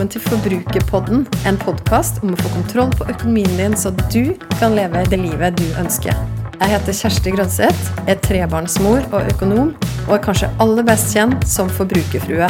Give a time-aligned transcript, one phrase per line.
[0.00, 4.72] velkommen til Forbrukerpodden, en podkast om å få kontroll på økonomien din, så du kan
[4.72, 6.16] leve det livet du ønsker.
[6.54, 9.74] Jeg heter Kjersti Grønseth, er trebarnsmor og økonom,
[10.06, 12.48] og er kanskje aller best kjent som forbrukerfrue.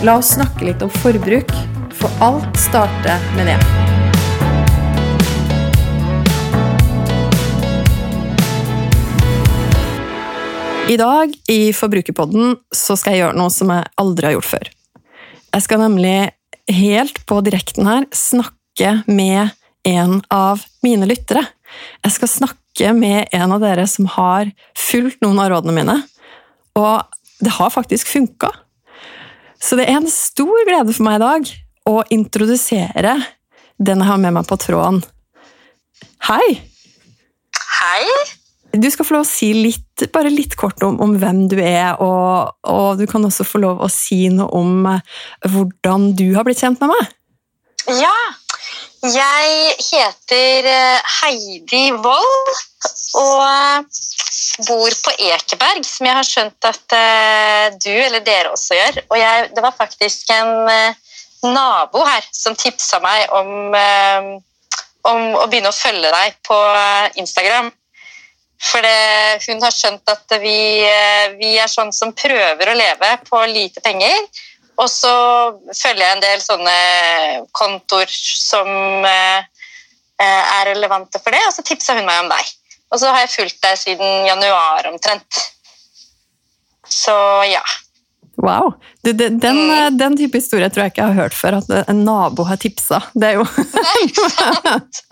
[0.00, 1.52] La oss snakke litt om forbruk,
[1.92, 3.58] for alt starter med det.
[10.88, 14.74] I dag i Forbrukerpodden så skal jeg gjøre noe som jeg aldri har gjort før.
[15.52, 16.16] Jeg skal nemlig
[16.68, 19.54] helt på direkten her snakke med
[19.88, 21.44] en av mine lyttere.
[22.04, 25.96] Jeg skal snakke med en av dere som har fulgt noen av rådene mine,
[26.78, 27.02] og
[27.42, 28.50] det har faktisk funka.
[29.58, 31.52] Så det er en stor glede for meg i dag
[31.88, 33.16] å introdusere
[33.78, 35.00] den jeg har med meg på tråden.
[36.28, 36.58] Hei!
[37.78, 38.37] Hei!
[38.78, 41.98] Du skal få lov å si litt, bare litt kort om, om hvem du er,
[42.04, 45.16] og, og, du kan også få lov å si noe om eh,
[45.50, 47.14] hvordan du har blitt kjent med meg.
[47.98, 48.14] Ja,
[49.08, 52.52] jeg heter eh, Heidi Wold
[53.18, 53.98] og eh,
[54.68, 56.94] bor på Ekeberg, som jeg har skjønt at
[57.82, 59.02] du eller dere også gjør.
[59.08, 60.70] Og jeg, det var faktisk en
[61.46, 63.50] nabo her som tipsa meg om,
[65.06, 66.58] om å begynne å følge deg på
[67.22, 67.70] Instagram.
[68.58, 73.10] For det, hun har skjønt at vi, eh, vi, er sånn som prøver å leve
[73.28, 74.26] på lite penger.
[74.78, 75.12] Og så
[75.74, 76.76] følger jeg en del sånne
[77.54, 78.68] kontoer som
[79.06, 79.46] eh,
[80.18, 82.54] eh, er relevante for det, og så tipsa hun meg om deg.
[82.90, 85.42] Og så har jeg fulgt deg siden januar omtrent.
[86.88, 87.14] Så
[87.50, 87.62] ja.
[88.38, 88.72] Wow.
[89.02, 89.98] Du, den, mm.
[89.98, 93.02] den, type historie tror jeg ikke jeg har hørt før, at en nabo har tipsa.
[93.14, 94.02] Det er jo Nei,
[94.38, 95.02] sant.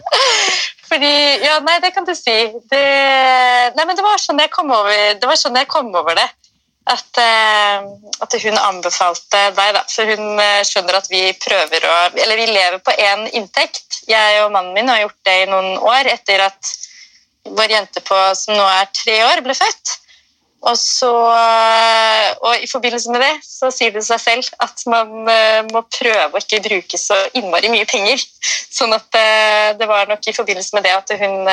[0.86, 2.34] Fordi, ja, nei, det kan du si.
[2.70, 2.82] Det,
[3.74, 5.38] nei, men det var sånn jeg kom over det.
[5.40, 6.26] sånn kom over det.
[6.86, 7.82] At, uh,
[8.22, 9.82] at hun anbefalte deg, da.
[9.90, 14.04] For hun uh, skjønner at vi prøver å Eller vi lever på én inntekt.
[14.06, 16.74] Jeg og mannen min har gjort det i noen år etter at
[17.46, 19.96] vår jente på, som nå er tre år, ble født.
[20.66, 21.10] Og, så,
[22.40, 26.32] og i forbindelse med det så sier det seg selv at man uh, må prøve
[26.32, 28.24] å ikke bruke så innmari mye penger.
[28.78, 31.50] Sånn at uh, det var nok i forbindelse med det at hun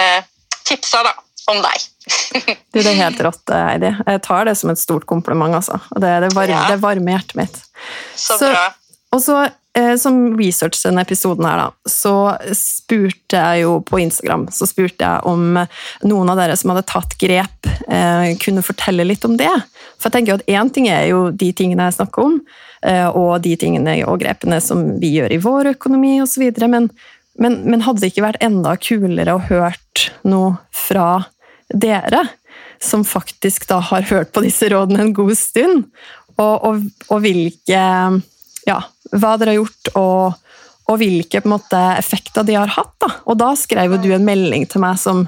[0.64, 1.14] tipsa da,
[1.52, 1.90] om deg.
[2.74, 3.92] du, Det er helt rått, Heidi.
[4.08, 5.60] Jeg tar det som et stort kompliment.
[5.60, 5.82] altså.
[5.94, 6.70] Det, det, varme, ja.
[6.72, 7.60] det varmer hjertet mitt.
[8.16, 8.70] Så, så bra.
[9.14, 9.63] Og så Eh,
[9.98, 12.14] som researchet denne episoden her, da, så
[12.54, 15.58] spurte jeg jo på Instagram så spurte jeg om
[16.06, 19.52] noen av dere som hadde tatt grep, eh, kunne fortelle litt om det.
[19.98, 22.40] For jeg tenker at Én ting er jo de tingene jeg snakker om,
[22.84, 26.90] eh, og de tingene og grepene som vi gjør i vår økonomi osv., men,
[27.40, 31.26] men, men hadde det ikke vært enda kulere å hørt noe fra
[31.74, 32.28] dere?
[32.84, 35.88] Som faktisk da har hørt på disse rådene en god stund,
[36.34, 36.84] og, og,
[37.14, 37.84] og hvilke
[38.68, 38.80] ja,
[39.14, 40.60] hva dere har gjort, og,
[40.90, 42.94] og hvilke måte, effekter de har hatt.
[43.02, 43.12] Da.
[43.30, 45.26] Og da skrev du en melding til meg som,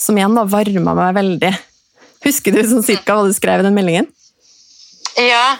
[0.00, 1.54] som igjen da varma meg veldig.
[2.26, 4.08] Husker du sånn cirka hva du skrev i den meldingen?
[5.18, 5.58] Ja,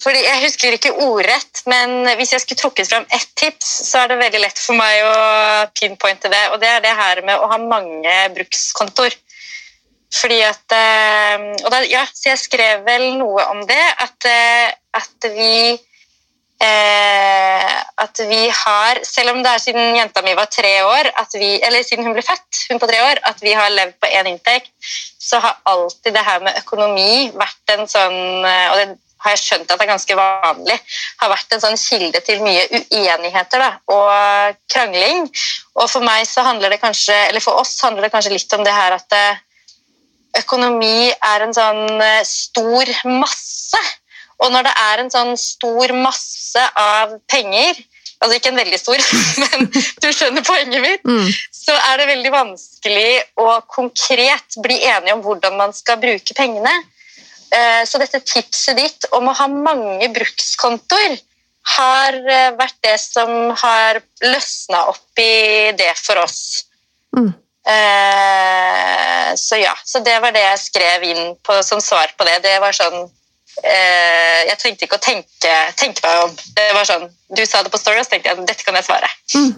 [0.00, 4.12] fordi jeg husker ikke ordrett, men hvis jeg skulle trukket fram ett tips, så er
[4.12, 5.16] det veldig lett for meg å
[5.76, 9.16] pinpointe det, og det er det her med å ha mange brukskontoer.
[10.10, 15.28] Fordi at eh, da, ja, Så jeg skrev vel noe om det, at, eh, at
[15.36, 15.76] vi
[18.00, 21.84] at vi har, selv om det er siden jenta mi var tre år, vi, eller
[21.84, 24.72] siden hun ble født, hun på tre år, at vi har levd på én inntekt,
[25.20, 28.86] så har alltid det her med økonomi vært en sånn Og det
[29.20, 30.76] har jeg skjønt at det er ganske vanlig,
[31.20, 35.28] har vært en sånn kilde til mye uenigheter da, og krangling.
[35.76, 38.64] Og for meg så handler det kanskje, eller for oss handler det kanskje litt om
[38.64, 39.42] det her at eh,
[40.40, 43.84] økonomi er en sånn eh, stor masse
[44.40, 47.76] og når det er en sånn stor masse av penger
[48.20, 49.02] Altså ikke en veldig stor,
[49.44, 51.04] men du skjønner poenget mitt.
[51.08, 51.28] Mm.
[51.56, 56.74] Så er det veldig vanskelig å konkret bli enige om hvordan man skal bruke pengene.
[57.50, 61.16] Eh, så dette tipset ditt om å ha mange brukskontoer
[61.76, 66.66] har eh, vært det som har løsna opp i det for oss.
[67.16, 67.32] Mm.
[67.70, 72.40] Eh, så ja, så det var det jeg skrev inn på, som svar på det.
[72.44, 73.08] Det var sånn
[73.64, 76.36] eh, Jeg trengte ikke å tenke, tenke, meg om.
[76.56, 78.78] Det var sånn, Du sa det på Story, og så tenkte jeg at dette kan
[78.78, 79.10] jeg svare.
[79.36, 79.52] Mm.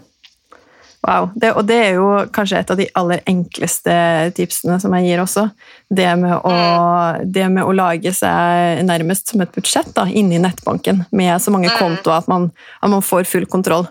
[1.03, 1.33] Wow.
[1.35, 3.95] Det, og det er jo kanskje et av de aller enkleste
[4.37, 5.49] tipsene som jeg gir også.
[5.91, 7.33] Det med å, mm.
[7.35, 11.73] det med å lage seg nærmest som et budsjett da, inni nettbanken med så mange
[11.73, 11.81] mm.
[11.81, 13.89] kontoer at man, at man får full kontroll.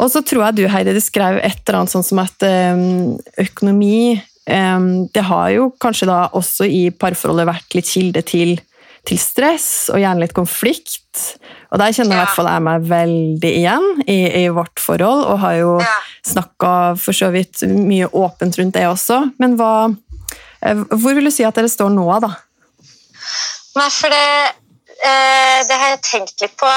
[0.00, 3.18] Og så tror jeg du Heidi, du skrev et eller annet sånn som at um,
[3.38, 4.16] økonomi
[4.48, 8.56] um, Det har jo kanskje da også i parforholdet vært litt kilde til
[9.08, 11.24] til stress og gjerne litt konflikt.
[11.70, 15.42] Og der kjenner i hvert fall jeg meg veldig igjen i, i vårt forhold, og
[15.44, 15.96] har jo ja.
[16.26, 19.22] snakka for så vidt mye åpent rundt det også.
[19.42, 19.90] Men hva,
[20.60, 22.34] eh, hvor vil du si at dere står nå, da?
[23.78, 24.30] Nei, for det,
[24.98, 26.70] eh, det har jeg tenkt litt på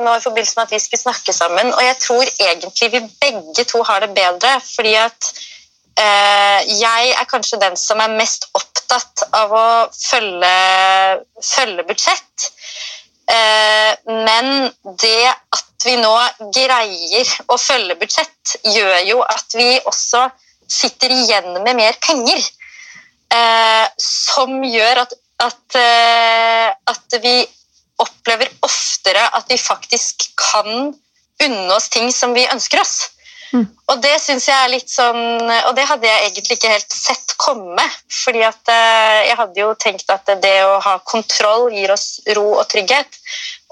[0.00, 1.72] nå i forbindelse med at vi skulle snakke sammen.
[1.76, 5.32] Og jeg tror egentlig vi begge to har det bedre, fordi at
[5.98, 10.52] jeg er kanskje den som er mest opptatt av å følge,
[11.44, 12.46] følge budsjett.
[13.30, 16.12] Eh, men det at vi nå
[16.54, 20.26] greier å følge budsjett, gjør jo at vi også
[20.70, 22.42] sitter igjen med mer penger.
[23.30, 25.14] Eh, som gjør at,
[25.46, 27.36] at, eh, at vi
[28.00, 30.90] opplever oftere at vi faktisk kan
[31.40, 33.10] unne oss ting som vi ønsker oss.
[33.50, 33.66] Mm.
[33.90, 35.18] Og det synes jeg er litt sånn
[35.66, 37.86] Og det hadde jeg egentlig ikke helt sett komme.
[38.10, 42.46] fordi at eh, jeg hadde jo tenkt at det å ha kontroll gir oss ro
[42.58, 43.18] og trygghet.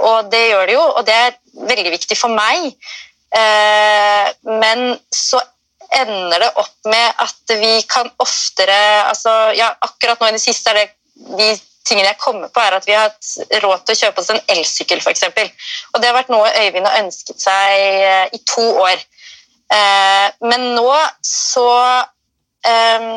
[0.08, 1.38] Og det gjør det jo, og det er
[1.68, 2.72] veldig viktig for meg.
[3.36, 4.84] Eh, men
[5.14, 5.40] så
[5.98, 8.76] ender det opp med at vi kan oftere
[9.08, 10.88] altså, ja, Akkurat nå i det siste er det
[11.38, 11.48] de
[11.88, 14.42] tingene jeg kommer på, er at vi har hatt råd til å kjøpe oss en
[14.52, 15.24] elsykkel, f.eks.
[15.94, 19.00] Og det har vært noe Øyvind har ønsket seg eh, i to år.
[19.68, 20.94] Eh, men nå
[21.24, 21.68] så
[22.00, 23.10] um,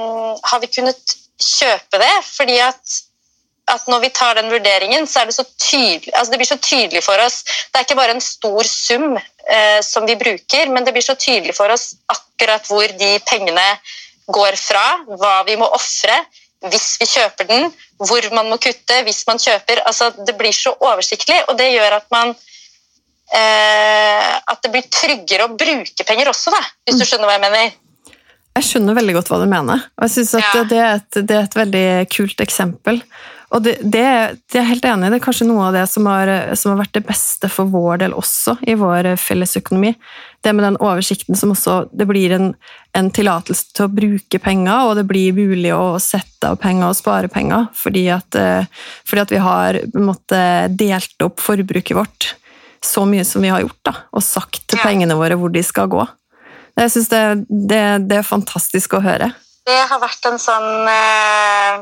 [0.43, 2.97] har vi kunnet kjøpe det, fordi at,
[3.71, 7.23] at, når vi tar den vurderingen, så det tydelig altså det blir så tydelig for
[7.23, 11.05] oss Det er ikke bare en stor sum uh, som vi bruker, men det blir
[11.05, 13.67] så tydelig for oss akkurat hvor de pengene
[14.31, 16.19] går fra, hva vi må ofre
[16.69, 19.81] hvis vi kjøper den, hvor man må kutte hvis man kjøper.
[19.87, 22.50] altså Det blir så oversiktlig, og det gjør at man eh,
[23.31, 27.07] at det blir tryggere å bruke penger også, da, hvis du mm.
[27.07, 27.75] skjønner hva jeg mener.
[28.51, 30.63] Jeg skjønner veldig godt hva du mener, og jeg synes at ja.
[30.67, 32.99] det, er et, det, er et, veldig kult eksempel.
[33.51, 34.03] Og det, det,
[34.51, 35.11] det, er helt enig i.
[35.11, 36.29] Det er kanskje noe av det som har,
[36.59, 39.91] som har, vært det beste for vår del også, i vår fellesøkonomi.
[40.43, 42.47] Det med den oversikten som også Det blir en,
[42.97, 46.99] en tillatelse til å bruke penger, og det blir mulig å sette av penger og
[46.99, 48.67] spare penger, fordi at, eh,
[49.07, 50.43] fordi at vi har måte,
[50.79, 52.33] delt opp forbruket vårt
[52.85, 55.89] så mye som vi har gjort, da, og sagt til pengene våre hvor de skal
[55.91, 56.05] gå.
[56.79, 59.31] Jeg syns det, det, det, er fantastisk å høre.
[59.67, 61.81] Det har vært en sånn, eh,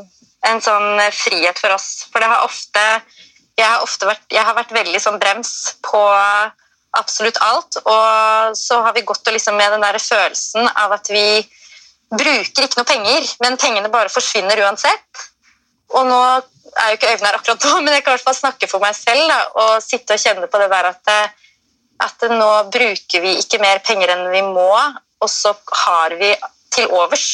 [0.49, 2.07] en sånn frihet for oss.
[2.09, 2.85] For det har ofte
[3.59, 5.99] Jeg har, ofte vært, jeg har vært veldig sånn brems på
[6.95, 7.75] absolutt alt.
[7.83, 11.41] Og så har vi gått liksom med den der følelsen av at vi
[12.09, 15.25] bruker ikke noe penger, men pengene bare forsvinner uansett.
[15.91, 16.21] Og nå
[16.77, 18.83] er jo ikke Øyvind her akkurat nå, men jeg kan i hvert fall snakke for
[18.83, 21.13] meg selv da, og sitte og kjenne på det der at,
[22.05, 24.71] at nå bruker vi ikke mer penger enn vi må,
[25.19, 25.55] og så
[25.85, 26.33] har vi
[26.75, 27.27] til overs.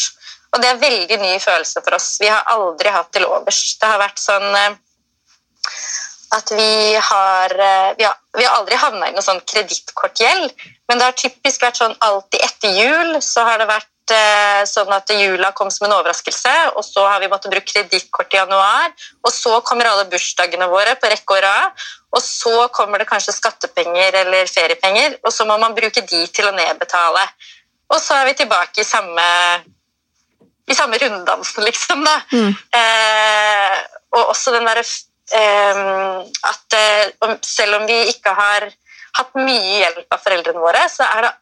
[0.53, 2.15] Og det er en veldig ny følelse for oss.
[2.21, 3.61] Vi har aldri hatt til overs.
[3.81, 4.77] Det har vært sånn eh,
[6.35, 10.53] at vi har eh, Vi har, vi har aldri havna i noe sånn kredittkortgjeld,
[10.87, 14.91] men det har typisk vært sånn alltid etter jul så har det vært Eh, sånn
[14.93, 18.91] at jula kom som en overraskelse, og så har vi måttet bruke kredittkort i januar.
[19.25, 23.33] Og så kommer alle bursdagene våre på rekke og rad, og så kommer det kanskje
[23.33, 27.23] skattepenger eller feriepenger, og så må man bruke de til å nedbetale.
[27.89, 29.25] Og så er vi tilbake i samme,
[30.69, 32.05] i samme runddansen, liksom.
[32.05, 32.15] da.
[32.29, 32.53] Mm.
[32.77, 33.79] Eh,
[34.15, 35.81] og også den derre eh,
[36.51, 38.69] at eh, selv om vi ikke har
[39.17, 41.33] hatt mye hjelp av foreldrene våre, så er det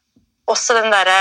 [0.51, 1.19] også den derre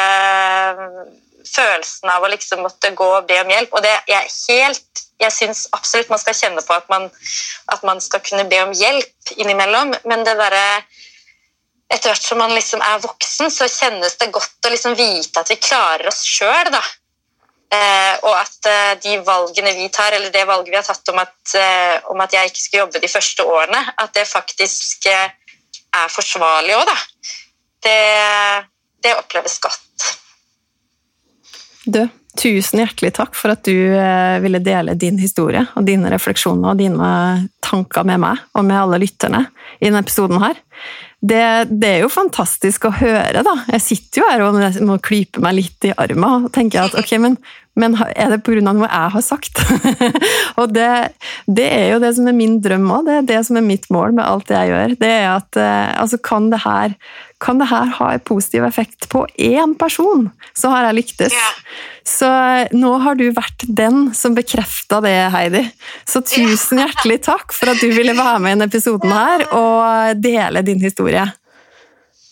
[1.49, 3.73] følelsen av å liksom måtte gå og be om hjelp.
[3.73, 7.05] Og det er helt Jeg syns absolutt man skal kjenne på at man,
[7.71, 10.65] at man skal kunne be om hjelp innimellom, men det derre
[11.93, 15.53] etter hvert som man liksom er voksen, så kjennes det godt å liksom vite at
[15.53, 16.73] vi klarer oss sjøl.
[17.73, 21.21] Eh, og at eh, de valgene vi tar, eller det valget vi har tatt om
[21.23, 25.31] at, eh, om at jeg ikke skulle jobbe de første årene, at det faktisk eh,
[25.93, 26.99] er forsvarlig òg, da.
[27.83, 27.97] Det,
[29.05, 29.92] det oppleves godt.
[31.85, 32.05] Du,
[32.39, 36.81] tusen hjertelig takk for at du eh, ville dele din historie og dine refleksjoner og
[36.81, 37.13] dine
[37.65, 39.47] tanker med meg og med alle lytterne
[39.81, 40.61] i denne episoden her.
[41.23, 43.53] Det, det, er jo fantastisk å høre, da.
[43.77, 47.13] Jeg sitter jo her og må klype meg litt i armen og tenker at ok,
[47.23, 47.37] men,
[47.79, 48.65] men er det pga.
[48.67, 49.63] noe jeg har sagt?
[50.61, 50.89] og det,
[51.47, 53.87] det, er jo det som er min drøm òg, det er det som er mitt
[53.95, 54.97] mål med alt jeg gjør.
[54.99, 56.99] Det er at eh, altså, kan det her
[57.43, 61.35] kan det her ha en positiv effekt på én person, så har jeg lyktes.
[61.35, 61.51] Ja.
[62.07, 62.31] Så
[62.75, 65.65] nå har du vært den som bekrefta det, Heidi.
[66.09, 70.23] Så tusen hjertelig takk for at du ville være med i denne episoden her og
[70.23, 71.27] dele din historie.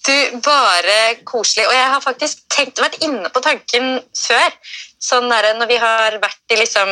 [0.06, 1.66] Du, Bare koselig.
[1.68, 4.54] Og jeg har faktisk tenkt, vært inne på tanken før.
[5.00, 6.90] Sånn der, når vi har vært i liksom,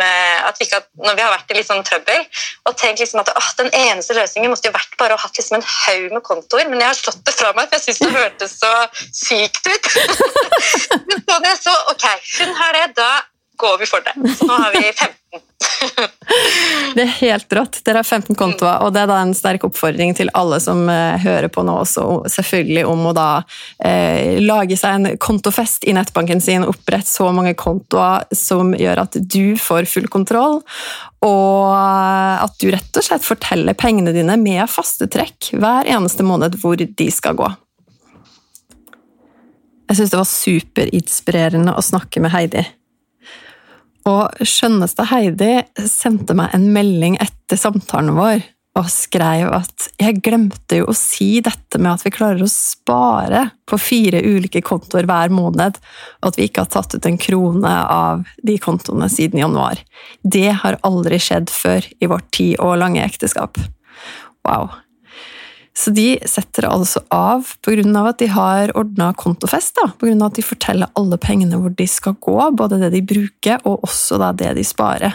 [0.00, 2.22] eh, vi ikke, når vi har vært i sånn trøbbel
[2.68, 5.58] og tenkt liksom at åh, den eneste løsningen måtte jo vært bare å ha liksom
[5.58, 8.14] en haug med kontoer, men jeg har slått det fra meg, for jeg syns det
[8.16, 8.72] hørtes så
[9.12, 9.90] sykt ut.
[11.10, 12.08] men så det så, ok,
[12.40, 13.12] hun har det, da
[13.60, 14.16] går vi for det.
[14.36, 15.46] Så nå har vi 15.
[16.94, 17.78] det er helt rått.
[17.86, 21.16] Dere har 15 kontoer, og det er da en sterk oppfordring til alle som uh,
[21.20, 23.28] hører på nå, også selvfølgelig om å da
[23.84, 29.18] eh, lage seg en kontofest i nettbanken sin, opprette så mange kontoer som gjør at
[29.20, 30.60] du får full kontroll,
[31.24, 36.56] og at du rett og slett forteller pengene dine med faste trekk hver eneste måned
[36.62, 37.50] hvor de skal gå.
[39.90, 42.62] Jeg syns det var superinspirerende å snakke med Heidi.
[44.10, 48.42] Og skjønneste Heidi sendte meg en melding etter samtalen vår
[48.78, 53.42] og skrev at jeg glemte jo å si dette med at vi klarer å spare
[53.68, 55.80] på fire ulike kontoer hver måned,
[56.20, 59.82] og at vi ikke har tatt ut en krone av de kontoene siden januar.
[60.22, 63.58] Det har aldri skjedd før i vårt ti år lange ekteskap.
[64.46, 64.70] Wow.
[65.76, 68.02] Så de setter altså av pga.
[68.08, 69.78] at de har ordna kontofest.
[70.00, 70.26] Pga.
[70.26, 74.18] at de forteller alle pengene hvor de skal gå, både det de bruker og også
[74.36, 75.14] det de sparer.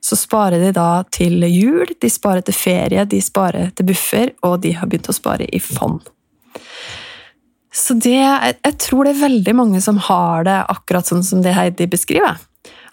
[0.00, 4.60] Så sparer de da til jul, de sparer til ferie, de sparer til buffer, og
[4.62, 6.00] de har begynt å spare i fond.
[7.76, 11.52] Så det, jeg tror det er veldig mange som har det akkurat sånn som det
[11.52, 12.38] Heidi beskriver.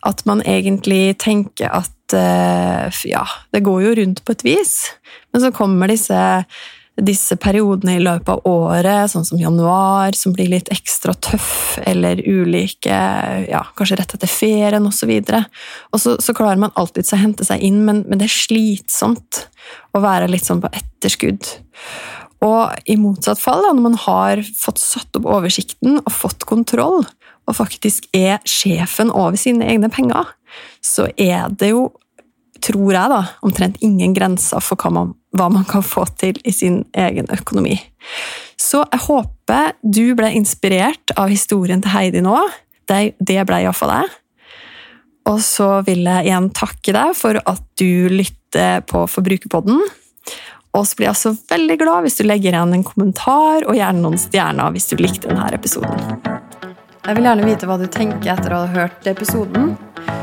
[0.04, 3.24] At man egentlig tenker at eh, ja,
[3.56, 4.74] det går jo rundt på et vis,
[5.32, 6.20] men så kommer disse
[7.02, 12.22] disse periodene i løpet av året, sånn som januar, som blir litt ekstra tøff, eller
[12.22, 12.98] ulike
[13.50, 15.10] ja, Kanskje rett etter ferien osv.
[15.10, 15.40] Og, så
[15.90, 19.48] og så, så klarer man alltid å hente seg inn, men, men, det er slitsomt
[19.94, 21.50] å være litt sånn på etterskudd.
[22.46, 27.02] Og i motsatt fall, da, når man har fått satt opp oversikten og fått kontroll,
[27.44, 30.30] og faktisk er sjefen over sine egne penger,
[30.84, 31.90] så er det jo
[32.64, 36.54] tror jeg, da, omtrent ingen grenser for hva man, hva man, kan få til i
[36.54, 37.78] sin egen økonomi.
[38.60, 42.38] Så jeg håper du ble inspirert av historien til Heidi nå.
[42.90, 44.12] Det, det ble iallfall jeg.
[45.32, 49.80] Og så vil jeg igjen takke deg for at du lytter på Forbrukerpodden.
[50.74, 54.04] Og så blir jeg også veldig glad hvis du legger igjen en kommentar og gjerne
[54.04, 56.20] noen stjerner hvis du likte denne episoden.
[57.04, 59.74] Jeg vil gjerne vite hva du tenker etter å ha hørt episoden.